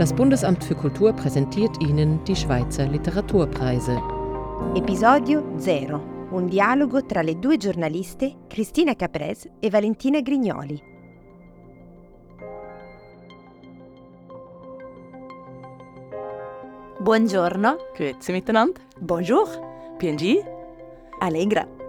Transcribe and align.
Das 0.00 0.14
Bundesamt 0.14 0.64
für 0.64 0.74
Kultur 0.74 1.12
präsentiert 1.12 1.76
Ihnen 1.82 2.24
die 2.24 2.34
Schweizer 2.34 2.86
Literaturpreise. 2.86 4.00
Episodio 4.74 5.42
0. 5.58 6.00
Un 6.30 6.48
dialogo 6.48 7.04
tra 7.04 7.20
le 7.20 7.34
due 7.34 7.58
giornaliste 7.58 8.34
Cristina 8.48 8.94
Caprez 8.94 9.46
e 9.60 9.68
Valentina 9.68 10.22
Grignoli. 10.22 10.80
Buongiorno. 17.00 17.76
Grüezi 17.94 18.32
miteinander. 18.32 18.82
Bonjour. 19.00 19.48
PNG. 19.98 20.42
Allegra. 21.18 21.79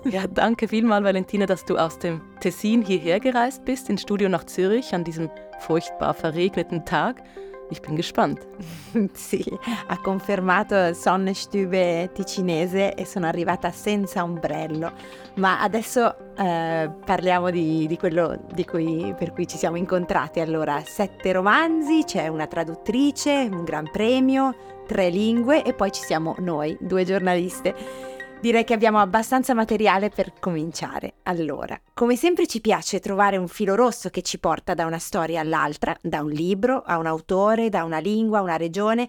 Ja, 0.04 0.26
danke 0.26 0.66
vielmal, 0.66 1.04
Valentina, 1.04 1.46
dass 1.46 1.64
du 1.64 1.76
aus 1.76 1.98
dem 1.98 2.20
Tessin 2.40 2.82
hierher 2.82 3.20
gereist 3.20 3.64
bist, 3.64 3.90
ins 3.90 4.02
Studio 4.02 4.28
nach 4.28 4.46
Zürich 4.46 4.94
an 4.94 5.04
diesem 5.04 5.30
furchtbar 5.58 6.14
verregneten 6.14 6.84
Tag. 6.84 7.22
Ich 7.70 7.82
bin 7.82 7.94
gespannt. 7.94 8.40
sì, 9.12 9.44
ha 9.86 10.00
confermato 10.00 10.92
Sonnestube 10.92 12.10
ticinese 12.12 12.94
e 12.94 13.04
sono 13.04 13.26
arrivata 13.26 13.70
senza 13.70 14.24
ombrello. 14.24 14.90
Ma 15.34 15.60
adesso 15.60 16.34
eh, 16.36 16.90
parliamo 17.04 17.50
di, 17.50 17.86
di 17.86 17.96
quello 17.96 18.46
di 18.52 18.64
cui, 18.64 19.14
per 19.16 19.32
cui 19.32 19.46
ci 19.46 19.56
siamo 19.56 19.76
incontrati. 19.76 20.40
Allora, 20.40 20.82
sette 20.84 21.30
romanzi, 21.30 22.02
c'è 22.04 22.26
una 22.26 22.48
traduttrice, 22.48 23.48
un 23.48 23.62
gran 23.62 23.88
premio, 23.88 24.54
tre 24.88 25.08
lingue 25.08 25.62
e 25.62 25.72
poi 25.72 25.92
ci 25.92 26.02
siamo 26.02 26.34
noi, 26.38 26.76
due 26.80 27.04
giornaliste. 27.04 28.18
Direi 28.40 28.64
che 28.64 28.72
abbiamo 28.72 28.98
abbastanza 28.98 29.52
materiale 29.52 30.08
per 30.08 30.32
cominciare. 30.40 31.16
Allora, 31.24 31.78
come 31.92 32.16
sempre 32.16 32.46
ci 32.46 32.62
piace 32.62 32.98
trovare 32.98 33.36
un 33.36 33.48
filo 33.48 33.74
rosso 33.74 34.08
che 34.08 34.22
ci 34.22 34.38
porta 34.38 34.72
da 34.72 34.86
una 34.86 34.98
storia 34.98 35.40
all'altra, 35.40 35.94
da 36.00 36.22
un 36.22 36.30
libro 36.30 36.80
a 36.80 36.96
un 36.96 37.04
autore, 37.04 37.68
da 37.68 37.84
una 37.84 37.98
lingua 37.98 38.38
a 38.38 38.42
una 38.42 38.56
regione. 38.56 39.06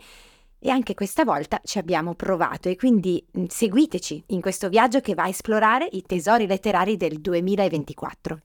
E 0.59 0.69
anche 0.69 0.95
questa 0.95 1.23
volta 1.23 1.61
ci 1.63 1.77
abbiamo 1.77 2.13
provato 2.13 2.67
e 2.67 2.75
quindi 2.75 3.25
mm, 3.37 3.45
seguiteci 3.47 4.25
in 4.27 4.41
questo 4.41 4.67
viaggio 4.67 4.99
che 4.99 5.13
va 5.13 5.23
a 5.23 5.29
esplorare 5.29 5.87
i 5.91 6.01
tesori 6.01 6.45
letterari 6.45 6.97
del 6.97 7.21
2024. 7.21 8.41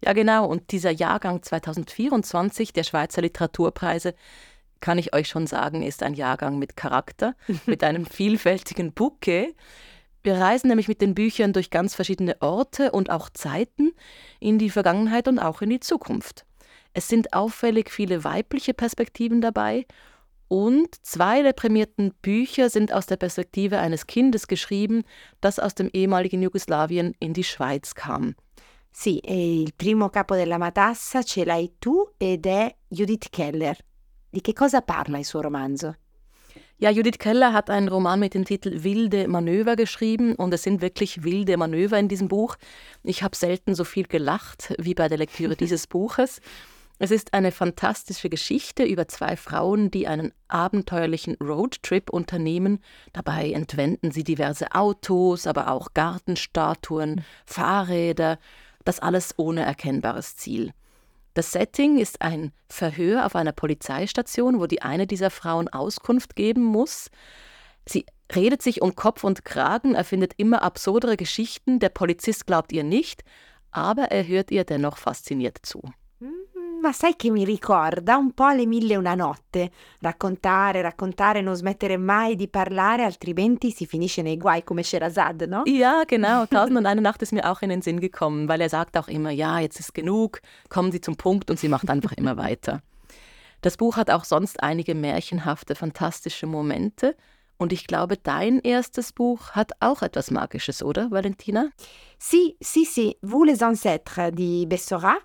Ja, 0.00 0.12
genau. 0.12 0.50
Und 0.50 0.68
dieser 0.68 0.90
Jahrgang 0.90 1.40
2024 1.40 2.72
der 2.72 2.84
Schweizer 2.84 3.22
Literaturpreise, 3.22 4.14
kann 4.80 4.98
ich 4.98 5.14
euch 5.14 5.28
schon 5.28 5.46
sagen, 5.46 5.82
ist 5.82 6.02
ein 6.02 6.12
Jahrgang 6.12 6.58
mit 6.58 6.76
Charakter, 6.76 7.34
mit 7.64 7.82
einem 7.82 8.04
vielfältigen 8.04 8.92
Bouquet. 8.92 9.54
Wir 10.26 10.38
reisen 10.38 10.66
nämlich 10.66 10.88
mit 10.88 11.00
den 11.00 11.14
Büchern 11.14 11.52
durch 11.52 11.70
ganz 11.70 11.94
verschiedene 11.94 12.42
Orte 12.42 12.90
und 12.90 13.10
auch 13.10 13.30
Zeiten 13.30 13.92
in 14.40 14.58
die 14.58 14.70
Vergangenheit 14.70 15.28
und 15.28 15.38
auch 15.38 15.62
in 15.62 15.70
die 15.70 15.78
Zukunft. 15.78 16.44
Es 16.94 17.06
sind 17.06 17.32
auffällig 17.32 17.92
viele 17.92 18.24
weibliche 18.24 18.74
Perspektiven 18.74 19.40
dabei 19.40 19.86
und 20.48 20.88
zwei 21.06 21.42
der 21.42 21.52
prämierten 21.52 22.12
Bücher 22.22 22.70
sind 22.70 22.92
aus 22.92 23.06
der 23.06 23.18
Perspektive 23.18 23.78
eines 23.78 24.08
Kindes 24.08 24.48
geschrieben, 24.48 25.04
das 25.40 25.60
aus 25.60 25.76
dem 25.76 25.90
ehemaligen 25.92 26.42
Jugoslawien 26.42 27.14
in 27.20 27.32
die 27.32 27.44
Schweiz 27.44 27.94
kam. 27.94 28.34
Sì, 28.92 29.20
il 29.22 29.74
primo 29.76 30.08
capo 30.08 30.34
della 30.34 30.58
matassa 30.58 31.22
ce 31.22 31.44
l'hai 31.44 31.74
tu 31.78 32.04
ed 32.18 32.46
è 32.46 32.74
Judith 32.88 33.28
Keller. 33.30 33.76
Di 34.28 34.40
che 34.40 34.54
cosa 34.54 34.82
parla 34.82 35.18
il 35.18 35.24
suo 35.24 35.40
romanzo? 35.40 35.94
Ja, 36.78 36.90
Judith 36.90 37.18
Keller 37.18 37.54
hat 37.54 37.70
einen 37.70 37.88
Roman 37.88 38.20
mit 38.20 38.34
dem 38.34 38.44
Titel 38.44 38.84
Wilde 38.84 39.28
Manöver 39.28 39.76
geschrieben 39.76 40.34
und 40.34 40.52
es 40.52 40.62
sind 40.62 40.82
wirklich 40.82 41.24
wilde 41.24 41.56
Manöver 41.56 41.98
in 41.98 42.08
diesem 42.08 42.28
Buch. 42.28 42.56
Ich 43.02 43.22
habe 43.22 43.34
selten 43.34 43.74
so 43.74 43.82
viel 43.82 44.06
gelacht 44.06 44.74
wie 44.78 44.92
bei 44.92 45.08
der 45.08 45.16
Lektüre 45.16 45.56
dieses 45.56 45.86
Buches. 45.86 46.42
Es 46.98 47.10
ist 47.10 47.32
eine 47.32 47.50
fantastische 47.50 48.28
Geschichte 48.28 48.84
über 48.84 49.08
zwei 49.08 49.38
Frauen, 49.38 49.90
die 49.90 50.06
einen 50.06 50.34
abenteuerlichen 50.48 51.36
Roadtrip 51.42 52.10
unternehmen. 52.10 52.80
Dabei 53.14 53.52
entwenden 53.52 54.10
sie 54.10 54.22
diverse 54.22 54.72
Autos, 54.74 55.46
aber 55.46 55.70
auch 55.70 55.94
Gartenstatuen, 55.94 57.24
Fahrräder, 57.46 58.38
das 58.84 59.00
alles 59.00 59.32
ohne 59.38 59.62
erkennbares 59.62 60.36
Ziel. 60.36 60.74
Das 61.36 61.52
Setting 61.52 61.98
ist 61.98 62.22
ein 62.22 62.50
Verhör 62.66 63.26
auf 63.26 63.36
einer 63.36 63.52
Polizeistation, 63.52 64.58
wo 64.58 64.66
die 64.66 64.80
eine 64.80 65.06
dieser 65.06 65.28
Frauen 65.28 65.68
Auskunft 65.68 66.34
geben 66.34 66.62
muss. 66.62 67.10
Sie 67.86 68.06
redet 68.34 68.62
sich 68.62 68.80
um 68.80 68.94
Kopf 68.94 69.22
und 69.22 69.44
Kragen, 69.44 69.94
erfindet 69.94 70.32
immer 70.38 70.62
absurdere 70.62 71.18
Geschichten, 71.18 71.78
der 71.78 71.90
Polizist 71.90 72.46
glaubt 72.46 72.72
ihr 72.72 72.84
nicht, 72.84 73.22
aber 73.70 74.04
er 74.04 74.26
hört 74.26 74.50
ihr 74.50 74.64
dennoch 74.64 74.96
fasziniert 74.96 75.58
zu. 75.60 75.82
Ma 76.86 76.92
sai 76.92 77.16
che 77.16 77.30
mi 77.30 77.44
ricorda 77.44 78.16
un 78.16 78.30
po' 78.30 78.50
le 78.50 78.64
mille 78.64 78.94
e 78.94 78.96
una 78.96 79.16
notte. 79.16 79.72
Raccontare, 79.98 80.82
raccontare, 80.82 81.40
non 81.40 81.56
smettere 81.56 81.96
mai 81.96 82.36
di 82.36 82.46
parlare, 82.46 83.02
altrimenti 83.02 83.72
si 83.72 83.86
finisce 83.86 84.22
nei 84.22 84.36
guai 84.36 84.62
come 84.62 84.84
Sherazad, 84.84 85.48
no? 85.48 85.64
Ja, 85.66 86.04
genau. 86.04 86.46
Tausend 86.46 86.76
und 86.76 86.86
eine 86.86 87.00
Nacht 87.00 87.22
ist 87.22 87.32
mir 87.32 87.50
auch 87.50 87.60
in 87.62 87.70
den 87.70 87.82
Sinn 87.82 87.98
gekommen, 87.98 88.46
weil 88.46 88.60
er 88.60 88.68
sagt 88.68 88.96
auch 88.96 89.08
immer, 89.08 89.30
ja, 89.32 89.58
jetzt 89.58 89.80
ist 89.80 89.94
genug, 89.94 90.40
kommen 90.68 90.92
Sie 90.92 91.00
zum 91.00 91.16
Punkt 91.16 91.50
und 91.50 91.58
sie 91.58 91.66
macht 91.66 91.90
einfach 91.90 92.12
immer 92.12 92.36
weiter. 92.36 92.82
Das 93.62 93.76
Buch 93.76 93.96
hat 93.96 94.08
auch 94.08 94.22
sonst 94.22 94.62
einige 94.62 94.94
märchenhafte, 94.94 95.74
fantastische 95.74 96.46
Momente. 96.46 97.16
Und 97.56 97.72
ich 97.72 97.88
glaube, 97.88 98.16
dein 98.16 98.60
erstes 98.60 99.12
Buch 99.12 99.50
hat 99.56 99.72
auch 99.80 100.02
etwas 100.02 100.30
Magisches, 100.30 100.84
oder, 100.84 101.10
Valentina? 101.10 101.68
Sì, 102.16 102.54
sì, 102.60 102.84
sì. 102.84 103.16
Vous 103.22 103.44
les 103.44 103.60
ancêtres 103.60 104.30
di 104.30 104.66
Bessorat 104.66 105.18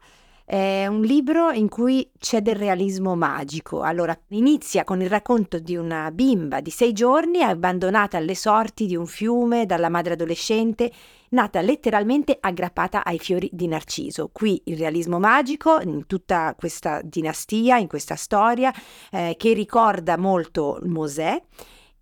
È 0.52 0.86
un 0.86 1.00
libro 1.00 1.52
in 1.52 1.70
cui 1.70 2.12
c'è 2.20 2.42
del 2.42 2.58
realismo 2.58 3.16
magico. 3.16 3.84
Allora, 3.84 4.14
inizia 4.32 4.84
con 4.84 5.02
il 5.02 5.08
racconto 5.08 5.60
di 5.60 5.78
una 5.78 6.12
bimba 6.12 6.60
di 6.60 6.72
sei 6.72 6.92
giorni 6.92 7.42
abbandonata 7.42 8.18
alle 8.18 8.36
sorti 8.36 8.86
di 8.86 8.98
un 8.98 9.06
fiume 9.06 9.66
dalla 9.66 9.88
madre 9.88 10.16
adolescente, 10.16 10.92
nata 11.30 11.62
letteralmente 11.62 12.36
aggrappata 12.38 13.06
ai 13.06 13.18
fiori 13.18 13.50
di 13.54 13.66
Narciso. 13.68 14.30
Qui 14.34 14.64
il 14.66 14.78
realismo 14.78 15.20
magico 15.20 15.80
in 15.80 16.06
tutta 16.06 16.54
questa 16.58 17.00
dinastia, 17.02 17.78
in 17.78 17.88
questa 17.88 18.16
storia, 18.16 18.74
eh, 19.10 19.36
che 19.38 19.54
ricorda 19.54 20.18
molto 20.18 20.80
Mosè 20.84 21.42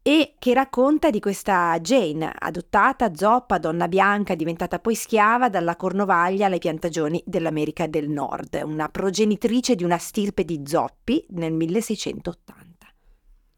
e 0.09 0.33
che 0.39 0.55
racconta 0.55 1.11
di 1.11 1.19
questa 1.19 1.79
Jane, 1.79 2.33
adottata, 2.35 3.13
zoppa, 3.13 3.59
donna 3.59 3.87
bianca, 3.87 4.33
diventata 4.33 4.79
poi 4.79 4.95
schiava 4.95 5.49
dalla 5.49 5.75
Cornovaglia 5.75 6.47
alle 6.47 6.57
piantagioni 6.57 7.21
dell'America 7.27 7.85
del 7.85 8.09
Nord, 8.09 8.59
una 8.65 8.89
progenitrice 8.89 9.75
di 9.75 9.83
una 9.83 9.99
stirpe 9.99 10.45
di 10.45 10.63
zoppi 10.65 11.23
nel 11.29 11.51
1680. 11.51 12.87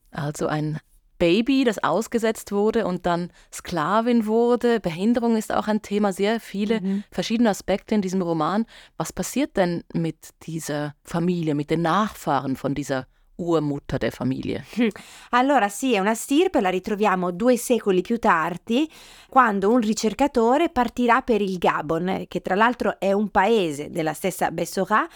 Also 0.10 0.48
ein 0.48 0.78
Baby, 1.20 1.64
das 1.64 1.82
ausgesetzt 1.82 2.52
wurde 2.52 2.86
und 2.86 3.06
dann 3.06 3.32
Sklavin 3.54 4.26
wurde. 4.26 4.82
Behinderung 4.82 5.38
ist 5.38 5.54
auch 5.54 5.70
ein 5.70 5.82
Thema, 5.82 6.12
sehr 6.12 6.42
viele 6.42 6.82
mhm. 6.82 7.04
verschiedene 7.12 7.50
Aspekte 7.50 7.96
in 7.96 8.02
diesem 8.02 8.22
Roman. 8.22 8.66
Was 8.98 9.14
passiert 9.14 9.56
denn 9.56 9.86
mit 9.94 10.32
dieser 10.44 10.96
Familie, 11.02 11.56
mit 11.56 11.70
den 11.70 11.84
Nachfahren 11.84 12.58
von 12.58 12.76
dieser 12.76 13.08
urmutter 13.50 13.98
der 13.98 14.12
Familie. 14.12 14.66
Allora 15.32 15.70
sì, 15.70 15.94
è 15.94 16.00
una 16.00 16.14
stirpe, 16.14 16.62
la 16.62 16.70
ritroviamo 16.70 17.32
due 17.32 17.58
secoli 17.58 18.02
più 18.02 18.20
tardi, 18.20 18.90
quando 19.30 19.70
un 19.70 19.80
ricercatore 19.80 20.70
partirà 20.70 21.22
per 21.22 21.42
il 21.42 21.58
Gabon, 21.58 22.26
che 22.28 22.42
tra 22.42 22.56
l'altro 22.56 23.00
è 23.00 23.12
un 23.12 23.30
paese 23.30 23.90
della 23.90 24.14
stessa 24.14 24.52
Bessorat, 24.52 25.10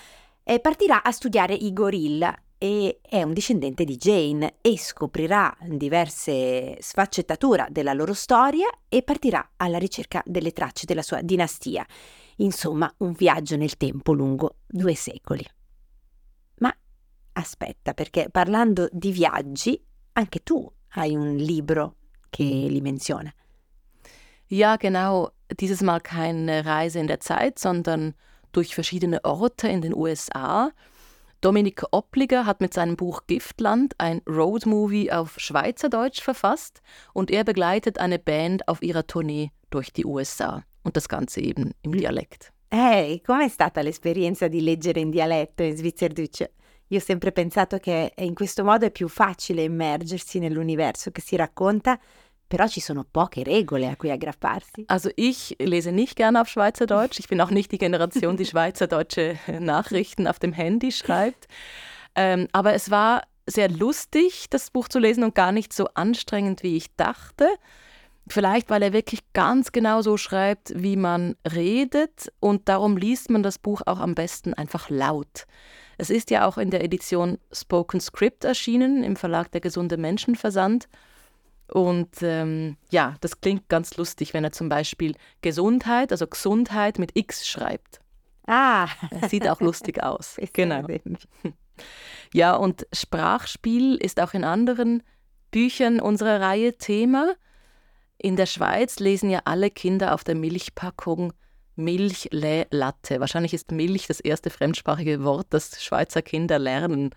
e 0.44 0.60
partirà 0.60 1.02
a 1.04 1.12
studiare 1.12 1.54
i 1.54 1.74
gorilla 1.74 2.36
e 2.58 3.00
è 3.02 3.22
un 3.22 3.34
discendente 3.34 3.84
di 3.84 3.98
Jane 3.98 4.56
e 4.62 4.78
scoprirà 4.78 5.56
diverse 5.68 6.78
sfaccettature 6.80 7.68
della 7.70 7.94
loro 7.94 8.14
storia 8.14 8.68
e 8.88 9.04
partirà 9.04 9.52
alla 9.58 9.78
ricerca 9.78 10.22
delle 10.26 10.52
tracce 10.52 10.86
della 10.86 11.02
sua 11.02 11.22
dinastia. 11.22 11.86
Insomma, 12.38 12.92
un 13.00 13.14
viaggio 13.14 13.56
nel 13.56 13.78
tempo 13.78 14.14
lungo 14.14 14.58
due 14.68 14.96
secoli. 14.96 15.46
Aspetta, 17.38 17.94
perché 17.94 18.30
parlando 18.32 18.88
di 18.92 19.12
viaggi, 19.12 19.80
anche 20.14 20.40
tu 20.42 20.72
hai 20.96 21.16
un 21.16 21.36
libro 21.36 21.96
che 22.30 22.44
li 22.44 22.80
menziona. 22.80 23.34
Ja, 24.48 24.78
genau. 24.78 25.32
Dieses 25.60 25.82
Mal 25.82 26.02
keine 26.02 26.66
Reise 26.66 27.00
in 27.00 27.08
der 27.08 27.20
Zeit, 27.20 27.60
sondern 27.60 28.14
durch 28.52 28.74
verschiedene 28.74 29.24
Orte 29.26 29.68
in 29.68 29.82
den 29.82 29.94
USA. 29.94 30.72
Dominik 31.42 31.84
Oppliger 31.92 32.46
hat 32.46 32.62
mit 32.62 32.74
seinem 32.74 32.96
Buch 32.96 33.24
Giftland 33.28 33.94
ein 33.98 34.22
Roadmovie 34.28 35.12
auf 35.12 35.38
Schweizerdeutsch 35.38 36.22
verfasst 36.22 36.82
und 37.14 37.30
er 37.30 37.44
begleitet 37.44 38.00
eine 38.00 38.18
Band 38.18 38.68
auf 38.70 38.82
ihrer 38.82 39.06
Tournee 39.06 39.52
durch 39.72 39.92
die 39.92 40.06
USA 40.06 40.64
und 40.84 40.96
das 40.96 41.10
Ganze 41.10 41.42
eben 41.42 41.74
im 41.82 41.92
Dialekt. 41.92 42.54
Hey, 42.72 43.22
com'è 43.26 43.50
stata 43.50 43.82
l'esperienza 43.82 44.48
di 44.48 44.62
leggere 44.62 45.00
in 45.00 45.12
dialetto 45.12 45.64
in 45.64 45.78
Svizzerdeutsch? 45.78 46.50
Io 46.90 47.00
ho 47.00 47.02
sempre 47.02 47.32
pensato 47.32 47.78
che 47.80 48.14
in 48.18 48.36
questo 48.36 48.64
modo 48.64 48.86
è 48.86 48.92
più 48.92 49.08
facile 49.08 49.64
immergersi 49.64 50.40
nell'universo 50.40 51.12
che 51.12 51.22
si 51.22 51.36
racconta, 51.36 52.00
però 52.48 52.68
ci 52.68 52.80
sono 52.80 53.06
poche 53.10 53.44
Regole 53.44 53.90
a 53.90 53.96
cui 53.96 54.12
aggrapparsi. 54.12 54.86
Also 54.88 55.10
ich 55.16 55.56
lese 55.58 55.92
nicht 55.92 56.16
gerne 56.16 56.40
auf 56.40 56.48
Schweizerdeutsch. 56.48 57.20
Ich 57.20 57.28
bin 57.28 57.42
auch 57.42 57.50
nicht 57.50 57.72
die 57.72 57.80
Generation, 57.80 58.38
die 58.38 58.46
schweizerdeutsche 58.46 59.38
Nachrichten 59.60 60.28
auf 60.28 60.38
dem 60.38 60.54
Handy 60.54 60.92
schreibt. 60.92 61.48
Ähm, 62.14 62.48
aber 62.52 62.74
es 62.74 62.92
war 62.92 63.24
sehr 63.48 63.70
lustig, 63.70 64.48
das 64.50 64.70
Buch 64.70 64.88
zu 64.88 65.00
lesen 65.00 65.24
und 65.24 65.36
gar 65.36 65.52
nicht 65.52 65.74
so 65.74 65.88
anstrengend, 65.96 66.64
wie 66.64 66.78
ich 66.78 66.96
dachte. 66.96 67.48
Vielleicht, 68.28 68.70
weil 68.70 68.82
er 68.82 68.94
wirklich 68.94 69.22
ganz 69.34 69.72
genau 69.72 70.02
so 70.02 70.18
schreibt, 70.18 70.72
wie 70.76 70.96
man 70.96 71.36
redet 71.52 72.32
und 72.40 72.70
darum 72.70 72.98
liest 72.98 73.30
man 73.30 73.44
das 73.44 73.60
Buch 73.60 73.82
auch 73.86 74.00
am 74.00 74.16
besten 74.16 74.54
einfach 74.54 74.90
laut. 74.90 75.46
Es 75.98 76.10
ist 76.10 76.30
ja 76.30 76.48
auch 76.48 76.58
in 76.58 76.72
der 76.72 76.84
Edition 76.84 77.38
Spoken 77.52 78.00
Script 78.00 78.44
erschienen 78.44 79.04
im 79.04 79.16
Verlag 79.16 79.52
Der 79.52 79.62
gesunde 79.62 79.98
Menschenversand. 79.98 80.88
Und 81.68 82.22
ähm, 82.22 82.78
ja, 82.92 83.16
das 83.22 83.42
klingt 83.42 83.70
ganz 83.70 83.98
lustig, 83.98 84.34
wenn 84.34 84.44
er 84.44 84.52
zum 84.52 84.70
Beispiel 84.70 85.16
Gesundheit, 85.42 86.12
also 86.12 86.28
Gesundheit 86.28 87.00
mit 87.00 87.18
X 87.18 87.48
schreibt. 87.48 88.00
Ah. 88.46 88.88
Sieht 89.30 89.48
auch 89.48 89.60
lustig 89.62 90.04
aus. 90.04 90.38
genau. 90.54 90.86
Ja, 92.34 92.56
und 92.56 92.88
Sprachspiel 92.94 93.96
ist 93.96 94.22
auch 94.22 94.34
in 94.34 94.46
anderen 94.46 95.04
Büchern 95.52 96.00
unserer 96.00 96.40
Reihe 96.40 96.78
Thema. 96.78 97.34
In 98.18 98.38
der 98.38 98.46
Schweiz 98.46 99.00
lesen 99.00 99.30
ja 99.30 99.42
alle 99.44 99.70
Kinder 99.70 100.14
auf 100.14 100.24
der 100.24 100.36
Milchpackung 100.36 101.34
Milch, 101.76 102.30
Lä, 102.32 102.66
Latte. 102.72 103.20
Wahrscheinlich 103.20 103.54
ist 103.54 103.72
Milch 103.72 104.08
das 104.08 104.20
erste 104.20 104.50
fremdsprachige 104.50 105.24
Wort, 105.24 105.48
das 105.50 105.84
Schweizer 105.84 106.22
Kinder 106.22 106.60
lernen. 106.60 107.12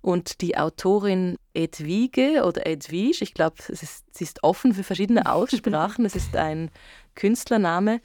Und 0.00 0.40
die 0.40 0.56
Autorin 0.56 1.36
Edwige 1.52 2.44
oder 2.44 2.66
Edwige, 2.66 3.24
ich 3.24 3.34
glaube, 3.34 3.56
sie 3.68 4.24
ist 4.24 4.44
offen 4.44 4.72
für 4.72 4.84
verschiedene 4.84 5.26
Aussprachen, 5.32 6.04
es 6.04 6.14
ist 6.14 6.36
ein 6.36 6.70
Künstlername. 7.14 8.00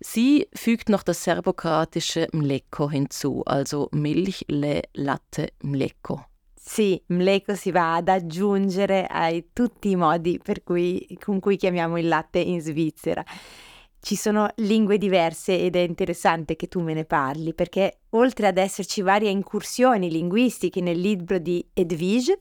Sie 0.00 0.48
fügt 0.54 0.88
noch 0.88 1.02
das 1.02 1.24
serbokratische 1.24 2.28
Mleko 2.32 2.90
hinzu, 2.90 3.42
also 3.44 3.88
Milch, 3.92 4.46
le, 4.48 4.82
latte, 4.94 5.48
mleko. 5.62 6.24
Sì, 6.62 7.02
mleko 7.08 7.54
si 7.54 7.72
va 7.72 7.96
ad 7.96 8.08
aggiungere 8.08 9.06
a 9.08 9.30
tutti 9.52 9.90
i 9.90 9.96
modi 9.96 10.40
cui, 10.62 11.18
con 11.18 11.40
cui 11.40 11.56
chiamiamo 11.56 11.98
il 11.98 12.06
latte 12.06 12.38
in 12.38 12.60
Svizzera. 12.60 13.24
Ci 14.02 14.16
sono 14.16 14.48
lingue 14.56 14.96
diverse 14.96 15.60
ed 15.60 15.76
è 15.76 15.80
interessante 15.80 16.56
che 16.56 16.68
tu 16.68 16.80
me 16.80 16.94
ne 16.94 17.04
parli 17.04 17.52
perché 17.52 17.98
oltre 18.10 18.46
ad 18.46 18.56
esserci 18.56 19.02
varie 19.02 19.28
incursioni 19.28 20.10
linguistiche 20.10 20.80
nel 20.80 20.98
libro 20.98 21.38
di 21.38 21.64
Edwige, 21.74 22.40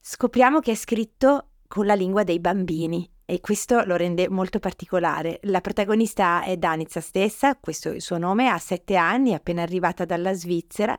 scopriamo 0.00 0.60
che 0.60 0.70
è 0.70 0.76
scritto 0.76 1.48
con 1.66 1.84
la 1.84 1.94
lingua 1.94 2.22
dei 2.22 2.38
bambini 2.38 3.08
e 3.24 3.40
questo 3.40 3.84
lo 3.84 3.96
rende 3.96 4.28
molto 4.28 4.60
particolare. 4.60 5.40
La 5.42 5.60
protagonista 5.60 6.44
è 6.44 6.56
Danica 6.56 7.00
stessa, 7.00 7.56
questo 7.56 7.90
è 7.90 7.94
il 7.94 8.02
suo 8.02 8.16
nome, 8.16 8.48
ha 8.48 8.58
sette 8.58 8.94
anni, 8.94 9.34
appena 9.34 9.62
arrivata 9.62 10.04
dalla 10.04 10.32
Svizzera 10.32 10.98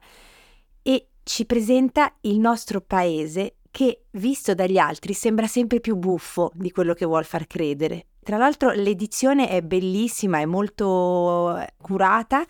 e 0.81 1.07
ci 1.23 1.45
presenta 1.45 2.15
il 2.21 2.37
nostro 2.37 2.81
paese 2.81 3.55
che, 3.71 4.03
visto 4.11 4.53
dagli 4.53 4.77
altri, 4.77 5.13
sembra 5.13 5.47
sempre 5.47 5.79
più 5.79 5.95
buffo 5.95 6.51
di 6.53 6.69
quello 6.71 6.93
che 6.93 7.05
vuol 7.05 7.25
far 7.25 7.47
credere. 7.47 8.07
Tra 8.23 8.38
l'altro 8.38 8.71
l'edizione 8.71 9.50
è 9.50 9.62
bellissima, 9.62 10.39
è 10.39 10.45
molto 10.45 11.59
curata 11.81 12.45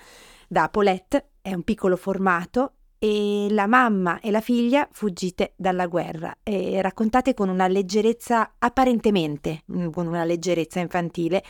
da 0.47 0.67
Paulette, 0.67 1.29
è 1.41 1.53
un 1.53 1.63
piccolo 1.63 1.95
formato 1.95 2.73
e 2.99 3.47
la 3.49 3.67
mamma 3.67 4.19
e 4.19 4.31
la 4.31 4.41
figlia 4.41 4.87
fuggite 4.91 5.53
dalla 5.55 5.87
guerra 5.87 6.37
e 6.43 6.81
raccontate 6.81 7.33
con 7.33 7.47
una 7.49 7.67
leggerezza 7.67 8.55
apparentemente, 8.59 9.63
mm, 9.71 9.89
con 9.89 10.07
una 10.07 10.25
leggerezza 10.25 10.79
infantile, 10.81 11.41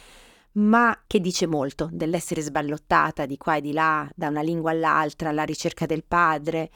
ma 0.53 0.97
che 1.07 1.19
dice 1.19 1.47
molto 1.47 1.89
dell'essere 1.91 2.41
sballottata 2.41 3.25
di 3.25 3.37
qua 3.37 3.55
e 3.55 3.61
di 3.61 3.73
là, 3.73 4.07
da 4.15 4.27
una 4.27 4.41
lingua 4.41 4.71
all'altra, 4.71 5.29
alla 5.29 5.43
ricerca 5.43 5.85
del 5.85 6.03
padre. 6.03 6.69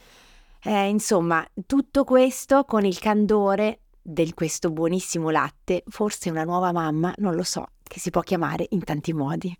Eh, 0.62 0.88
insomma, 0.89 1.48
tutto 1.68 2.03
questo 2.03 2.65
con 2.65 2.86
il 2.86 2.98
candore 2.98 3.81
di 4.07 4.33
questo 4.33 4.69
buonissimo 4.69 5.31
latte, 5.31 5.83
forse 5.87 6.29
una 6.29 6.43
nuova 6.43 6.71
mamma, 6.71 7.11
non 7.17 7.33
lo 7.33 7.41
so, 7.41 7.69
che 7.81 7.99
si 7.99 8.11
può 8.11 8.21
chiamare 8.21 8.67
in 8.69 8.83
tanti 8.83 9.13
modi. 9.13 9.57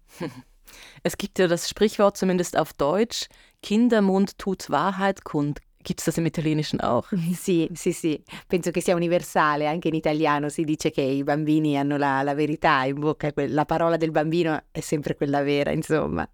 Es 1.02 1.16
gibt 1.16 1.40
ja 1.40 1.48
das 1.48 1.68
Sprichwort 1.68 2.16
zumindest 2.16 2.56
auf 2.56 2.74
Deutsch, 2.74 3.28
Kindermund 3.62 4.38
tut 4.38 4.70
Wahrheit 4.70 5.24
kund. 5.24 5.62
Gibt 5.84 6.00
es 6.00 6.06
das 6.06 6.18
im 6.18 6.26
Italienischen 6.28 6.80
auch? 6.80 7.08
Sì, 7.34 7.70
sì, 7.74 7.92
sì, 7.92 8.24
penso 8.48 8.70
che 8.70 8.82
sia 8.82 8.96
universale, 8.96 9.68
anche 9.68 9.88
in 9.88 9.96
italiano 9.96 10.50
si 10.50 10.64
dice 10.64 10.92
che 10.92 11.02
i 11.02 11.24
bambini 11.24 11.78
hanno 11.78 11.98
la, 11.98 12.22
la 12.22 12.36
verità 12.36 12.84
in 12.84 13.00
bocca, 13.00 13.32
la 13.36 13.66
parola 13.66 13.98
del 13.98 14.12
bambino 14.12 14.64
è 14.72 14.80
sempre 14.80 15.16
quella 15.16 15.42
vera, 15.42 15.72
insomma. 15.72 16.28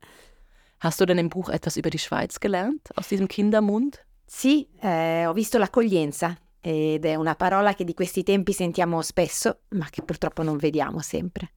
Hast 0.79 0.99
du 0.99 1.05
denn 1.05 1.17
im 1.17 1.29
Buch 1.29 1.49
etwas 1.49 1.77
über 1.77 1.89
die 1.89 1.99
Schweiz 1.99 2.39
gelernt, 2.39 2.89
aus 2.95 3.07
diesem 3.07 3.27
Kindermund? 3.27 4.05
Sì, 4.25 4.67
eh, 4.81 5.25
ho 5.25 5.33
visto 5.33 5.57
l'accoglienza, 5.57 6.37
ed 6.61 7.05
è 7.05 7.15
una 7.15 7.35
parola 7.35 7.73
che 7.73 7.83
di 7.83 7.93
questi 7.93 8.23
tempi 8.23 8.53
sentiamo 8.53 9.01
spesso, 9.01 9.61
ma 9.69 9.87
che 9.89 10.03
purtroppo 10.03 10.43
non 10.43 10.57
vediamo 10.57 10.99
sempre. 11.01 11.51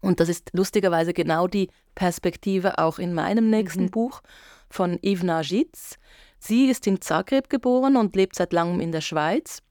Und 0.00 0.20
das 0.20 0.28
ist 0.28 0.50
lustigerweise 0.52 1.12
genau 1.12 1.48
die 1.48 1.68
Perspektive 1.94 2.78
auch 2.78 2.98
in 2.98 3.14
meinem 3.14 3.48
nächsten 3.48 3.84
mhm. 3.84 3.90
Buch 3.90 4.20
von 4.68 4.98
Ivna 5.02 5.40
Jitz. 5.40 5.96
Sie 6.38 6.66
ist 6.66 6.86
in 6.86 7.00
Zagreb 7.00 7.48
geboren 7.48 7.96
und 7.96 8.14
lebt 8.14 8.36
seit 8.36 8.52
langem 8.52 8.80
in 8.80 8.92
der 8.92 9.00
Schweiz. 9.00 9.62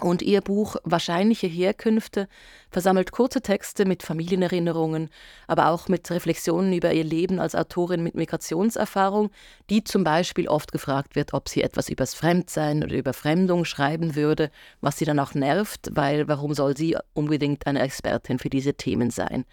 Und 0.00 0.20
ihr 0.20 0.42
Buch 0.42 0.76
Wahrscheinliche 0.84 1.46
Herkünfte 1.46 2.28
versammelt 2.70 3.12
kurze 3.12 3.40
Texte 3.40 3.86
mit 3.86 4.02
Familienerinnerungen, 4.02 5.08
aber 5.46 5.70
auch 5.70 5.88
mit 5.88 6.10
Reflexionen 6.10 6.74
über 6.74 6.92
ihr 6.92 7.04
Leben 7.04 7.40
als 7.40 7.54
Autorin 7.54 8.02
mit 8.02 8.14
Migrationserfahrung, 8.14 9.30
die 9.70 9.84
zum 9.84 10.04
Beispiel 10.04 10.48
oft 10.48 10.70
gefragt 10.70 11.16
wird, 11.16 11.32
ob 11.32 11.48
sie 11.48 11.62
etwas 11.62 11.88
übers 11.88 12.12
Fremdsein 12.12 12.84
oder 12.84 12.94
über 12.94 13.14
Fremdung 13.14 13.64
schreiben 13.64 14.14
würde, 14.14 14.50
was 14.82 14.98
sie 14.98 15.06
dann 15.06 15.18
auch 15.18 15.32
nervt, 15.32 15.88
weil 15.92 16.28
warum 16.28 16.52
soll 16.52 16.76
sie 16.76 16.96
unbedingt 17.14 17.66
eine 17.66 17.80
Expertin 17.80 18.38
für 18.38 18.50
diese 18.50 18.74
Themen 18.74 19.10
sein? 19.10 19.46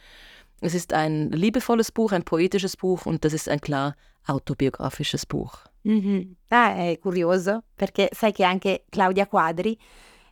Es 0.60 0.74
ist 0.74 0.94
ein 0.94 1.32
liebevolles 1.32 1.92
Buch, 1.92 2.12
ein 2.12 2.24
poetisches 2.24 2.76
Buch 2.76 3.06
und 3.06 3.24
das 3.24 3.32
ist 3.32 3.48
ein 3.48 3.62
klar 3.62 3.96
autobiografisches 4.28 5.26
Buch. 5.26 5.60
Mm-hmm. 5.86 6.36
Ah, 6.50 6.74
è 6.76 6.98
curioso, 7.00 7.64
perché 7.76 8.10
sai 8.14 8.32
che 8.32 8.46
anche 8.46 8.86
Claudia 8.90 9.26
Quadri 9.26 9.78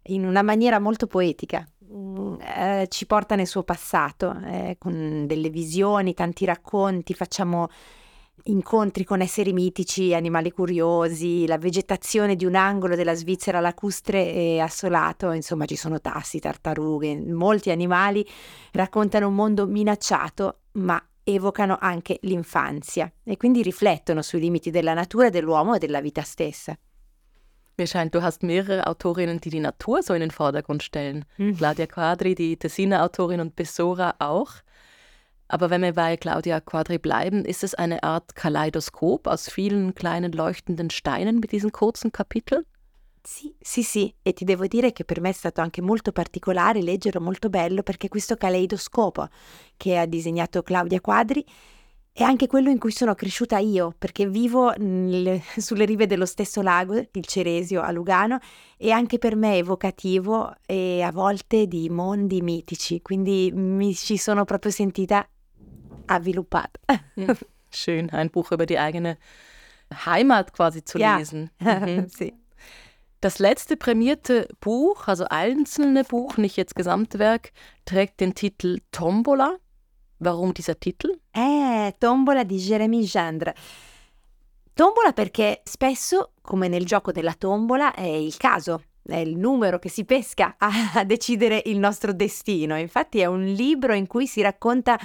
in 0.03 0.25
una 0.25 0.41
maniera 0.41 0.79
molto 0.79 1.07
poetica. 1.07 1.65
Mm, 1.93 2.35
eh, 2.41 2.85
ci 2.89 3.05
porta 3.05 3.35
nel 3.35 3.47
suo 3.47 3.63
passato, 3.63 4.35
eh, 4.45 4.75
con 4.79 5.25
delle 5.27 5.49
visioni, 5.49 6.13
tanti 6.13 6.45
racconti, 6.45 7.13
facciamo 7.13 7.67
incontri 8.45 9.03
con 9.03 9.21
esseri 9.21 9.53
mitici, 9.53 10.13
animali 10.13 10.51
curiosi, 10.51 11.45
la 11.45 11.57
vegetazione 11.57 12.35
di 12.35 12.45
un 12.45 12.55
angolo 12.55 12.95
della 12.95 13.13
Svizzera 13.13 13.59
lacustre 13.59 14.33
e 14.33 14.59
assolato, 14.59 15.31
insomma 15.31 15.65
ci 15.65 15.75
sono 15.75 15.99
tassi, 15.99 16.39
tartarughe, 16.39 17.19
molti 17.19 17.69
animali 17.69 18.25
raccontano 18.71 19.27
un 19.27 19.35
mondo 19.35 19.67
minacciato, 19.67 20.61
ma 20.73 21.03
evocano 21.23 21.77
anche 21.79 22.17
l'infanzia 22.21 23.11
e 23.23 23.37
quindi 23.37 23.61
riflettono 23.61 24.21
sui 24.21 24.39
limiti 24.39 24.71
della 24.71 24.93
natura, 24.93 25.29
dell'uomo 25.29 25.75
e 25.75 25.79
della 25.79 26.01
vita 26.01 26.23
stessa. 26.23 26.75
Mir 27.77 27.87
scheint, 27.87 28.13
du 28.13 28.21
hast 28.21 28.43
mehrere 28.43 28.87
Autorinnen, 28.87 29.39
die 29.39 29.49
die 29.49 29.59
Natur 29.59 30.03
so 30.03 30.13
in 30.13 30.21
den 30.21 30.31
Vordergrund 30.31 30.83
stellen. 30.83 31.25
Mhm. 31.37 31.57
Claudia 31.57 31.87
Quadri, 31.87 32.35
die 32.35 32.57
Tessiner 32.57 33.03
Autorin 33.03 33.39
und 33.39 33.55
Bessora 33.55 34.15
auch. 34.19 34.51
Aber 35.47 35.69
wenn 35.69 35.81
wir 35.81 35.93
bei 35.93 36.15
Claudia 36.15 36.61
Quadri 36.61 36.97
bleiben, 36.97 37.43
ist 37.43 37.63
es 37.63 37.73
eine 37.75 38.03
Art 38.03 38.35
Kaleidoskop 38.35 39.27
aus 39.27 39.49
vielen 39.49 39.93
kleinen 39.95 40.31
leuchtenden 40.31 40.89
Steinen 40.89 41.39
mit 41.39 41.51
diesen 41.51 41.71
kurzen 41.71 42.11
Kapiteln? 42.11 42.63
Sì, 43.23 43.53
sì, 43.59 43.83
sì, 43.83 44.13
e 44.23 44.33
ti 44.33 44.45
devo 44.45 44.65
dire 44.65 44.93
che 44.93 45.03
per 45.03 45.21
me 45.21 45.29
è 45.29 45.33
stato 45.33 45.61
anche 45.61 45.81
molto 45.81 46.11
particolare, 46.11 46.81
leggero, 46.81 47.21
molto 47.21 47.49
bello, 47.49 47.83
perché 47.83 48.07
questo 48.07 48.35
caleidoscopo 48.35 49.27
che 49.77 49.97
ha 49.97 50.07
disegnato 50.07 50.63
Claudia 50.63 51.01
Quadri 51.01 51.45
è 52.13 52.23
anche 52.23 52.47
quello 52.47 52.69
in 52.69 52.77
cui 52.77 52.91
sono 52.91 53.15
cresciuta 53.15 53.57
io, 53.57 53.93
perché 53.97 54.27
vivo 54.27 54.73
nel, 54.77 55.41
sulle 55.57 55.85
rive 55.85 56.07
dello 56.07 56.25
stesso 56.25 56.61
lago, 56.61 56.95
il 56.95 57.25
Ceresio 57.25 57.81
a 57.81 57.91
Lugano, 57.91 58.39
e 58.77 58.91
anche 58.91 59.17
per 59.17 59.35
me 59.35 59.53
è 59.53 59.57
evocativo 59.57 60.53
e 60.65 61.01
a 61.01 61.11
volte 61.11 61.67
di 61.67 61.89
mondi 61.89 62.41
mitici, 62.41 63.01
quindi 63.01 63.51
mi 63.53 63.95
ci 63.95 64.17
sono 64.17 64.43
proprio 64.43 64.71
sentita 64.71 65.27
avviluppata. 66.05 66.79
Schön, 67.73 68.09
ein 68.11 68.29
Buch 68.29 68.51
über 68.51 68.65
die 68.65 68.77
eigene 68.77 69.17
Heimat 70.05 70.51
quasi 70.51 70.83
zu 70.83 70.97
ja. 70.97 71.17
lesen. 71.17 71.49
Mhm. 71.59 72.07
sì. 72.09 72.33
Das 73.21 73.37
letzte 73.37 73.77
prämierte 73.77 74.47
Buch, 74.59 75.07
also 75.07 75.25
einzelne 75.29 76.03
Buch, 76.03 76.37
nicht 76.37 76.57
jetzt 76.57 76.75
Gesamtwerk, 76.75 77.51
trägt 77.85 78.19
den 78.19 78.33
Titel 78.33 78.81
Tombola. 78.91 79.57
Warum 80.21 80.51
dieser 80.51 80.77
Titel? 80.77 81.19
Eh, 81.31 81.95
Tombola 81.97 82.43
di 82.43 82.57
Jeremy 82.57 83.03
Gendre. 83.03 83.55
Tombola 84.73 85.13
perché 85.13 85.61
spesso, 85.63 86.33
come 86.41 86.67
nel 86.67 86.85
gioco 86.85 87.11
della 87.11 87.33
tombola, 87.33 87.93
è 87.93 88.05
il 88.05 88.37
caso, 88.37 88.83
è 89.03 89.17
il 89.17 89.35
numero 89.35 89.79
che 89.79 89.89
si 89.89 90.05
pesca 90.05 90.55
a 90.59 91.03
decidere 91.03 91.63
il 91.65 91.79
nostro 91.79 92.13
destino. 92.13 92.77
Infatti 92.77 93.19
è 93.19 93.25
un 93.25 93.43
libro 93.45 93.93
in 93.93 94.05
cui 94.05 94.27
si 94.27 94.41
racconta 94.41 94.99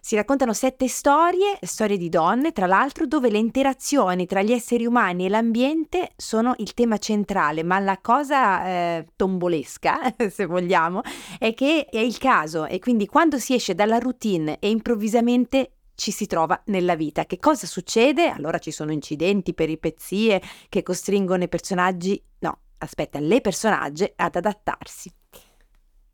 Si 0.00 0.16
raccontano 0.16 0.54
sette 0.54 0.88
storie, 0.88 1.58
storie 1.60 1.98
di 1.98 2.08
donne, 2.08 2.52
tra 2.52 2.66
l'altro, 2.66 3.06
dove 3.06 3.30
le 3.30 3.38
interazioni 3.38 4.26
tra 4.26 4.40
gli 4.42 4.52
esseri 4.52 4.86
umani 4.86 5.26
e 5.26 5.28
l'ambiente 5.28 6.12
sono 6.16 6.54
il 6.58 6.72
tema 6.72 6.96
centrale, 6.96 7.62
ma 7.62 7.78
la 7.78 7.98
cosa 8.00 8.66
eh, 8.66 9.06
tombolesca, 9.14 10.14
se 10.30 10.46
vogliamo, 10.46 11.02
è 11.38 11.52
che 11.52 11.86
è 11.90 11.98
il 11.98 12.16
caso 12.18 12.66
e 12.66 12.78
quindi 12.78 13.06
quando 13.06 13.38
si 13.38 13.54
esce 13.54 13.74
dalla 13.74 13.98
routine 13.98 14.58
e 14.58 14.70
improvvisamente 14.70 15.72
ci 15.94 16.12
si 16.12 16.26
trova 16.26 16.60
nella 16.66 16.96
vita. 16.96 17.26
Che 17.26 17.38
cosa 17.38 17.66
succede? 17.66 18.30
Allora 18.30 18.58
ci 18.58 18.70
sono 18.70 18.90
incidenti, 18.90 19.52
peripezie 19.52 20.40
che 20.70 20.82
costringono 20.82 21.42
i 21.42 21.48
personaggi, 21.48 22.20
no, 22.38 22.58
aspetta, 22.78 23.18
le 23.18 23.42
personaggi 23.42 24.10
ad 24.16 24.34
adattarsi. 24.34 25.12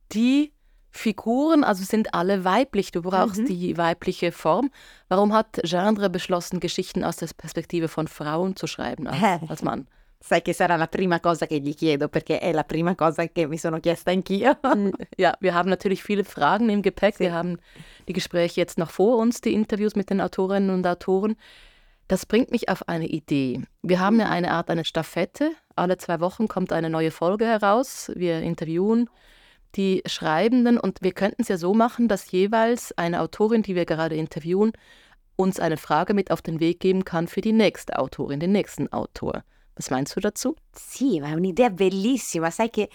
Die 0.09 0.51
Figuren, 0.97 1.65
also 1.65 1.85
sind 1.85 2.15
alle 2.15 2.45
weiblich. 2.45 2.91
Du 2.91 3.03
brauchst 3.03 3.41
mhm. 3.41 3.47
die 3.47 3.77
weibliche 3.77 4.33
Form. 4.33 4.71
Warum 5.09 5.33
hat 5.33 5.61
Genre 5.63 6.11
beschlossen, 6.11 6.61
Geschichten 6.61 7.05
aus 7.05 7.17
der 7.17 7.29
Perspektive 7.37 7.89
von 7.89 8.09
Frauen 8.09 8.57
zu 8.57 8.67
schreiben 8.67 9.07
als, 9.07 9.49
als 9.49 9.63
Mann? 9.63 9.87
Sai 10.19 10.41
che 10.41 10.55
sarà 10.55 10.77
la 10.77 10.89
prima 10.89 11.21
cosa 11.21 11.47
che 11.47 11.61
gli 11.61 11.75
chiedo, 11.75 12.09
perché 12.09 12.41
è 12.41 12.51
la 12.53 12.65
prima 12.65 12.95
cosa 12.95 13.27
che 13.29 13.47
mi 13.47 13.59
sono 13.59 13.79
chiesta 13.79 14.11
anch'io. 14.11 14.57
Mm, 14.75 14.89
ja, 15.19 15.37
wir 15.41 15.55
haben 15.55 15.69
natürlich 15.69 16.03
viele 16.03 16.25
Fragen 16.25 16.71
im 16.71 16.83
Gepäck. 16.83 17.21
Wir 17.21 17.33
haben 17.33 17.59
die 18.09 18.13
Gespräche 18.13 18.61
jetzt 18.61 18.79
noch 18.79 18.91
vor 18.91 19.19
uns, 19.19 19.41
die 19.41 19.53
Interviews 19.53 19.95
mit 19.95 20.09
den 20.11 20.21
Autorinnen 20.21 20.71
und 20.71 20.87
Autoren. 20.87 21.37
Das 22.09 22.25
bringt 22.25 22.51
mich 22.51 22.69
auf 22.69 22.89
eine 22.89 23.07
Idee. 23.07 23.63
Wir 23.83 24.01
haben 24.01 24.19
ja 24.19 24.29
eine 24.29 24.53
Art 24.53 24.71
eine 24.71 24.85
Staffette. 24.85 25.53
Alle 25.75 25.97
zwei 25.99 26.19
Wochen 26.21 26.49
kommt 26.49 26.73
eine 26.73 26.89
neue 26.89 27.11
Folge 27.11 27.45
heraus. 27.45 28.11
Wir 28.15 28.41
interviewen 28.41 29.11
die 29.77 30.03
Schreibenden 30.07 30.79
und 30.79 31.03
wir 31.03 31.13
könnten 31.13 31.43
es 31.43 31.49
ja 31.49 31.59
so 31.59 31.75
machen, 31.75 32.09
dass 32.09 32.31
jeweils 32.31 32.97
eine 32.97 33.21
Autorin, 33.21 33.63
die 33.63 33.75
wir 33.75 33.85
gerade 33.85 34.17
interviewen, 34.17 34.73
uns 35.37 35.61
eine 35.61 35.77
Frage 35.77 36.15
mit 36.15 36.31
auf 36.31 36.43
den 36.43 36.61
Weg 36.61 36.81
geben 36.81 37.05
kann 37.05 37.29
für 37.29 37.41
die 37.43 37.53
nächste 37.53 37.99
Autorin, 37.99 38.41
den 38.41 38.53
nächsten 38.53 38.91
Autor. 38.93 39.45
Was 39.77 39.91
meinst 39.91 40.17
du 40.17 40.21
dazu? 40.21 40.57
Sì, 40.73 41.21
ma 41.21 41.29
è 41.29 41.35
un'idea 41.35 41.69
bellissima. 41.69 42.51
Sai 42.51 42.71
che 42.71 42.89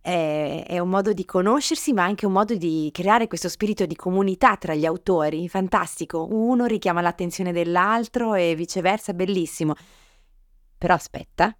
è, 0.00 0.64
è, 0.68 0.78
un 0.78 0.88
modo 0.88 1.12
di 1.12 1.24
conoscersi, 1.24 1.92
ma 1.92 2.04
anche 2.04 2.24
un 2.26 2.32
modo 2.32 2.54
di 2.54 2.88
creare 2.92 3.26
questo 3.26 3.48
spirito 3.48 3.84
di 3.84 3.96
comunità 3.96 4.56
tra 4.56 4.74
gli 4.74 4.86
autori. 4.86 5.48
Fantastico. 5.48 6.28
Uno 6.30 6.66
richiama 6.66 7.00
l'attenzione 7.00 7.52
dell'altro 7.52 8.34
e 8.34 8.54
viceversa, 8.54 9.12
bellissimo. 9.12 9.74
Però 10.78 10.94
aspetta, 10.94 11.56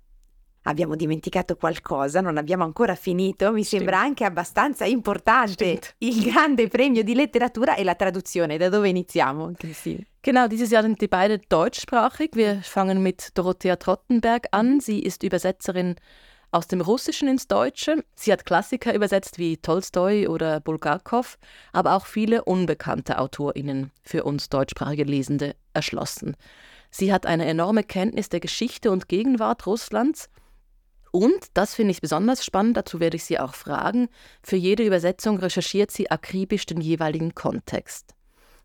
abbiamo 0.65 0.97
dimenticato 0.97 1.57
qualcosa, 1.57 2.21
non 2.21 2.37
abbiamo 2.37 2.65
ancora 2.65 2.95
finito, 2.95 3.53
mi 3.53 3.65
sembra 3.65 4.01
anche 4.01 4.25
abbastanza 4.25 4.85
importante 4.85 5.53
Stimmt. 5.53 5.95
il 5.99 6.31
grande 6.31 6.69
premio 6.69 7.03
di 7.03 7.15
letteratura 7.15 7.75
e 7.75 7.85
la 7.85 7.95
traduzione. 7.95 8.59
Da 8.59 8.69
dove 8.69 8.89
iniziamo, 8.89 9.53
Cristina? 9.57 10.03
Genau, 10.23 10.47
dieses 10.47 10.71
Jahr 10.71 10.83
sind 10.83 11.01
die 11.01 11.09
beide 11.09 11.39
deutschsprachig. 11.39 12.35
Wir 12.35 12.63
fangen 12.63 13.03
mit 13.03 13.29
Dorothea 13.35 13.77
Trottenberg 13.77 14.47
an. 14.53 14.81
Sie 14.81 15.01
ist 15.01 15.23
Übersetzerin 15.23 15.97
aus 16.51 16.67
dem 16.67 16.81
Russischen 16.81 17.29
ins 17.29 17.47
Deutsche. 17.47 18.05
Sie 18.15 18.33
hat 18.33 18.47
Klassiker 18.47 18.95
übersetzt 18.95 19.39
wie 19.39 19.59
Tolstoi 19.59 20.29
oder 20.29 20.61
Bulgakov, 20.61 21.37
aber 21.73 21.95
auch 21.95 22.07
viele 22.07 22.45
unbekannte 22.45 23.19
AutorInnen 23.19 23.91
für 24.03 24.25
uns 24.25 24.49
deutschsprachige 24.49 25.05
Lesende 25.05 25.57
erschlossen. 25.75 26.37
Sie 26.91 27.13
hat 27.13 27.27
eine 27.27 27.45
enorme 27.45 27.83
Kenntnis 27.83 28.29
der 28.29 28.41
Geschichte 28.41 28.93
und 28.93 29.09
Gegenwart 29.09 29.67
Russlands. 29.67 30.31
Und, 31.15 31.47
das 31.55 31.77
finde 31.77 31.93
ich 31.93 32.01
besonders 32.01 32.45
spannend, 32.45 32.77
dazu 32.77 32.99
werde 32.99 33.17
ich 33.17 33.23
Sie 33.25 33.39
auch 33.39 33.55
fragen, 33.55 34.09
für 34.43 34.57
jede 34.57 34.85
Übersetzung 34.85 35.37
recherchiert 35.39 35.93
sie 35.93 36.11
akribisch 36.11 36.67
den 36.67 36.81
jeweiligen 36.81 37.37
Kontext. 37.37 38.17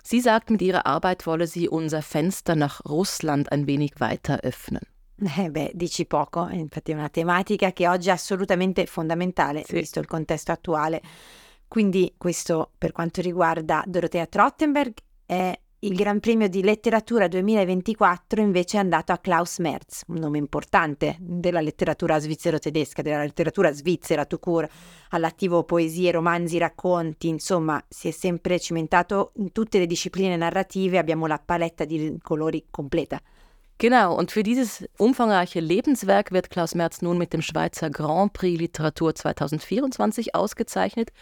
Sie 0.04 0.20
sagt, 0.20 0.50
mit 0.50 0.64
ihrer 0.64 0.88
Arbeit 0.88 1.28
wolle 1.28 1.46
sie 1.46 1.70
unser 1.70 2.02
Fenster 2.02 2.56
nach 2.56 2.84
Russland 2.86 3.52
ein 3.52 3.68
wenig 3.68 4.00
weiter 4.00 4.40
öffnen. 4.44 4.82
Eh 5.38 5.50
beh, 5.52 5.74
dici 5.76 6.06
poco, 6.06 6.48
infatti 6.48 6.92
è 6.92 6.96
una 6.96 7.10
tematica 7.10 7.72
che 7.72 7.88
oggi 7.88 8.10
è 8.10 8.14
assolutamente 8.14 8.88
fondamentale, 8.88 9.64
Sì. 9.68 9.76
visto 9.76 10.00
il 10.00 10.08
contesto 10.08 10.52
attuale. 10.52 11.02
Quindi 11.68 12.16
questo 12.18 12.72
per 12.80 12.94
quanto 12.94 13.22
riguarda 13.22 13.84
Dorothea 13.86 14.26
Trottenberg 14.26 14.94
è 15.28 15.54
il 15.82 15.96
Gran 15.96 16.20
Premio 16.20 16.50
di 16.50 16.62
Letteratura 16.62 17.30
2024 17.30 18.42
invece 18.42 18.76
è 18.76 18.80
andato 18.82 19.14
a 19.14 19.18
Klaus 19.18 19.60
Merz, 19.60 20.04
un 20.08 20.18
nome 20.18 20.38
importante 20.38 21.16
della 21.22 21.62
letteratura 21.62 22.20
svizzero-tedesca, 22.20 23.02
della 23.02 23.22
letteratura 23.22 23.72
svizzera 23.72 24.26
tout 24.26 24.42
court, 24.42 24.70
all'attivo 25.12 25.64
poesie, 25.64 26.12
romanzi, 26.12 26.58
racconti, 26.58 27.30
insomma 27.30 27.82
si 27.88 28.10
è 28.10 28.12
sempre 28.12 28.60
cimentato 28.60 29.32
in 29.36 29.54
tutte 29.54 29.80
le 29.80 29.86
discipline 29.86 30.36
narrative, 30.36 30.98
abbiamo 30.98 31.28
la 31.28 31.40
paletta 31.40 31.86
di 31.86 32.18
colori 32.22 32.66
completa. 32.70 33.22
Genau, 33.78 34.18
und 34.18 34.32
für 34.32 34.44
dieses 34.44 34.84
umfangreiche 34.98 35.62
Lebenswerk 35.62 36.34
wird 36.34 36.50
Klaus 36.50 36.76
Merz 36.76 37.02
nun 37.02 37.18
mit 37.18 37.32
dem 37.32 37.42
Schweizer 37.42 37.90
Grand 37.90 38.34
Prix 38.34 38.60
Literatur 38.60 39.16
2024 39.16 40.36
ausgezeichnet. 40.36 41.14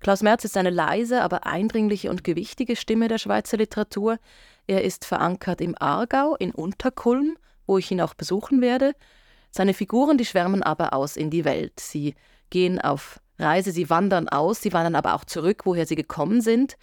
Klaus 0.00 0.22
Merz 0.22 0.44
ist 0.44 0.56
eine 0.56 0.70
leise, 0.70 1.22
aber 1.22 1.46
eindringliche 1.46 2.10
und 2.10 2.22
gewichtige 2.22 2.76
Stimme 2.76 3.08
der 3.08 3.18
Schweizer 3.18 3.56
Literatur. 3.56 4.18
Er 4.66 4.84
ist 4.84 5.04
verankert 5.04 5.60
im 5.60 5.74
Aargau, 5.78 6.36
in 6.36 6.52
Unterkulm, 6.52 7.36
wo 7.66 7.78
ich 7.78 7.90
ihn 7.90 8.00
auch 8.00 8.14
besuchen 8.14 8.60
werde. 8.60 8.92
Seine 9.50 9.74
Figuren, 9.74 10.18
die 10.18 10.26
schwärmen 10.26 10.62
aber 10.62 10.92
aus 10.92 11.16
in 11.16 11.30
die 11.30 11.44
Welt. 11.44 11.80
Sie 11.80 12.14
gehen 12.50 12.80
auf 12.80 13.20
Reise, 13.38 13.72
sie 13.72 13.90
wandern 13.90 14.28
aus, 14.28 14.60
sie 14.62 14.72
wandern 14.72 14.94
aber 14.94 15.14
auch 15.14 15.24
zurück, 15.24 15.62
woher 15.64 15.86
sie 15.86 15.96
gekommen 15.96 16.40
sind. 16.40 16.76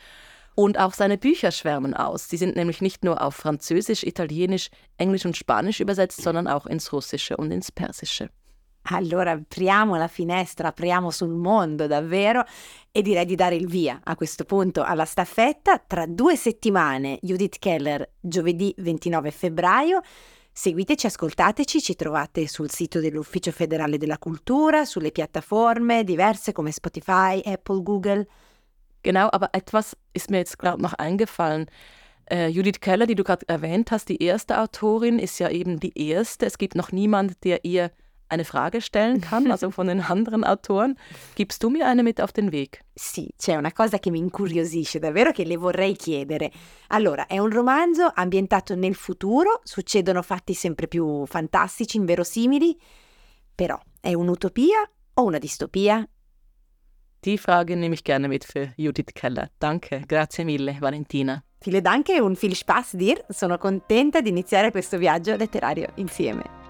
Und 0.55 0.77
auch 0.77 0.93
seine 0.93 1.17
Bücher 1.17 1.51
schwärmen 1.51 1.95
aus. 1.95 2.29
Sie 2.29 2.37
sind 2.37 2.55
nämlich 2.55 2.79
nicht 2.79 3.03
nur 3.03 3.21
auf 3.21 3.35
Französisch, 3.35 4.03
Italienisch, 4.03 4.69
Englisch 4.97 5.25
und 5.25 5.35
Spanisch 5.35 5.79
übersetzt, 5.79 6.21
sondern 6.21 6.47
auch 6.47 6.67
ins 6.67 6.93
Russische 6.93 7.37
und 7.37 7.51
ins 7.51 7.71
Persische. 7.71 8.29
Allora 8.87 9.31
apriamo 9.31 9.95
la 9.95 10.07
finestra, 10.07 10.69
apriamo 10.69 11.09
sul 11.09 11.29
mondo 11.29 11.87
davvero 11.87 12.43
e 12.91 13.01
direi 13.01 13.25
di 13.25 13.35
dare 13.35 13.55
il 13.55 13.67
via 13.67 14.01
a 14.03 14.15
questo 14.15 14.43
punto 14.43 14.83
alla 14.83 15.05
staffetta. 15.05 15.79
Tra 15.79 16.05
due 16.05 16.35
settimane 16.35 17.17
Judith 17.21 17.59
Keller, 17.59 18.09
giovedì 18.19 18.73
29 18.77 19.31
febbraio. 19.31 20.01
Seguiteci, 20.51 21.07
ascoltateci, 21.07 21.81
ci 21.81 21.95
trovate 21.95 22.47
sul 22.47 22.69
sito 22.69 22.99
dell'Ufficio 22.99 23.51
federale 23.51 23.97
della 23.97 24.19
cultura, 24.19 24.85
sulle 24.85 25.11
piattaforme 25.11 26.03
diverse 26.03 26.51
come 26.51 26.71
Spotify, 26.71 27.41
Apple, 27.43 27.81
Google. 27.81 28.27
Genau, 29.01 29.29
aber 29.31 29.49
etwas 29.53 29.97
ist 30.13 30.29
mir 30.29 30.37
jetzt 30.37 30.59
gerade 30.59 30.81
noch 30.81 30.93
eingefallen. 30.93 31.65
Äh, 32.29 32.47
Judith 32.49 32.79
Keller, 32.81 33.05
die 33.05 33.15
du 33.15 33.23
gerade 33.23 33.47
erwähnt 33.47 33.91
hast, 33.91 34.09
die 34.09 34.21
erste 34.21 34.59
Autorin, 34.59 35.19
ist 35.19 35.39
ja 35.39 35.49
eben 35.49 35.79
die 35.79 35.97
erste. 35.97 36.45
Es 36.45 36.57
gibt 36.57 36.75
noch 36.75 36.91
niemand, 36.91 37.43
der 37.43 37.65
ihr 37.65 37.91
eine 38.27 38.45
Frage 38.45 38.81
stellen 38.81 39.21
kann, 39.21 39.49
also 39.51 39.69
von 39.69 39.87
den 39.87 40.01
anderen 40.01 40.43
Autoren. 40.43 40.97
Gibst 41.35 41.63
du 41.63 41.69
mir 41.69 41.87
eine 41.87 42.03
mit 42.03 42.21
auf 42.21 42.31
den 42.31 42.51
Weg? 42.51 42.81
Sì, 42.93 43.29
c'è 43.37 43.55
una 43.55 43.71
cosa 43.71 43.99
che 43.99 44.11
mi 44.11 44.19
incuriosisce 44.19 44.99
davvero 44.99 45.31
che 45.31 45.45
le 45.45 45.57
vorrei 45.57 45.95
chiedere. 45.95 46.51
Allora, 46.87 47.27
è 47.27 47.39
un 47.39 47.49
romanzo 47.49 48.11
ambientato 48.13 48.75
nel 48.75 48.95
futuro, 48.95 49.61
succedono 49.63 50.21
fatti 50.21 50.53
sempre 50.53 50.87
più 50.87 51.25
fantastici, 51.25 51.97
inverosimili, 51.97 52.77
però 53.53 53.79
è 53.99 54.13
un'utopia 54.13 54.89
o 55.15 55.23
una 55.23 55.37
distopia? 55.37 56.07
Die 57.23 57.37
Frage 57.37 57.75
nehme 57.75 57.93
ich 57.93 58.03
gerne 58.03 58.27
mit 58.27 58.43
für 58.43 58.73
Judith 58.75 59.13
Keller. 59.13 59.49
Danke, 59.57 60.03
grazie 60.05 60.43
mille, 60.43 60.75
Valentina. 60.79 61.41
Viele 61.59 61.79
dank 61.79 62.09
e 62.09 62.19
un 62.19 62.35
viel 62.35 62.53
Spaß 62.53 62.97
dir. 62.97 63.23
Sono 63.29 63.57
contenta 63.57 64.19
di 64.19 64.27
iniziare 64.27 64.71
questo 64.71 64.97
viaggio 64.97 65.33
letterario 65.37 65.93
insieme. 65.95 66.62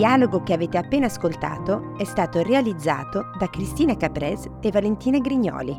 Dialogo 0.00 0.42
che 0.42 0.54
avete 0.54 0.78
appena 0.78 1.04
ascoltato 1.04 1.94
è 1.98 2.04
stato 2.04 2.42
realizzato 2.42 3.32
da 3.38 3.50
Cristina 3.50 3.94
Caprese 3.98 4.50
e 4.62 4.70
Valentina 4.70 5.18
Grignoli. 5.18 5.78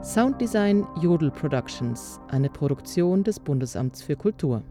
Sounddesign 0.00 0.82
Jodel 0.98 1.30
Productions, 1.30 2.18
eine 2.30 2.50
Produktion 2.50 3.22
des 3.22 3.38
Bundesamts 3.38 4.02
für 4.02 4.16
Kultur. 4.16 4.64